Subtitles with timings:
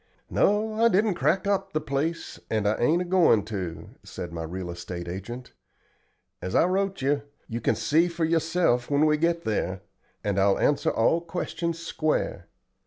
[0.31, 4.41] "No, I didn't crack up the place, and I ain't a goin' to," said my
[4.41, 5.53] real estate agent.
[6.41, 9.81] "As I wrote you, you can see for yourself when we get there,
[10.23, 12.47] and I'll answer all questions square.